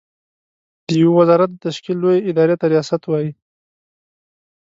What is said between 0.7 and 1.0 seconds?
د